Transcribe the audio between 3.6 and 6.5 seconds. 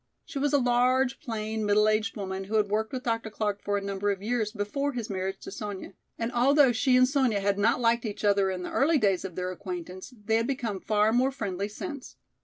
for a number of years before his marriage to Sonya, and